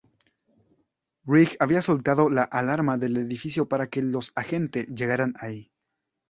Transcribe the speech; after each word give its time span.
Rigg 1.27 1.57
había 1.59 1.83
soltado 1.83 2.31
la 2.31 2.41
alarma 2.41 2.97
del 2.97 3.17
edificio 3.17 3.67
para 3.67 3.85
que 3.91 4.01
los 4.01 4.31
agente 4.35 4.87
llegaran 4.87 5.35
allí. 5.37 5.71